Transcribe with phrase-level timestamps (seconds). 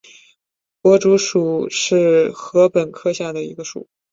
[0.81, 3.87] 薄竹属是禾本科下的一个属。